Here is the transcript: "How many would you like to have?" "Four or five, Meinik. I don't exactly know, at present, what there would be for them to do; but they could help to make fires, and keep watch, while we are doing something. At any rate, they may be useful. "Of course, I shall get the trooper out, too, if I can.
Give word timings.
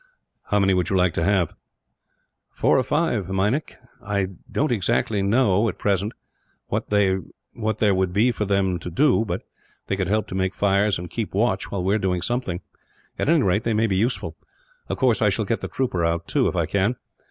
"How 0.45 0.59
many 0.59 0.73
would 0.73 0.89
you 0.89 0.95
like 0.95 1.13
to 1.13 1.23
have?" 1.23 1.53
"Four 2.49 2.79
or 2.79 2.81
five, 2.81 3.29
Meinik. 3.29 3.77
I 4.03 4.29
don't 4.51 4.71
exactly 4.71 5.21
know, 5.21 5.69
at 5.69 5.77
present, 5.77 6.13
what 6.69 6.87
there 6.87 7.21
would 7.53 8.11
be 8.11 8.31
for 8.31 8.45
them 8.45 8.79
to 8.79 8.89
do; 8.89 9.23
but 9.23 9.43
they 9.85 9.95
could 9.95 10.07
help 10.07 10.25
to 10.29 10.33
make 10.33 10.55
fires, 10.55 10.97
and 10.97 11.07
keep 11.07 11.35
watch, 11.35 11.69
while 11.69 11.83
we 11.83 11.93
are 11.93 11.99
doing 11.99 12.23
something. 12.23 12.61
At 13.19 13.29
any 13.29 13.43
rate, 13.43 13.63
they 13.63 13.75
may 13.75 13.85
be 13.85 13.95
useful. 13.95 14.35
"Of 14.89 14.97
course, 14.97 15.21
I 15.21 15.29
shall 15.29 15.45
get 15.45 15.61
the 15.61 15.67
trooper 15.67 16.03
out, 16.03 16.27
too, 16.27 16.47
if 16.47 16.55
I 16.55 16.65
can. 16.65 16.95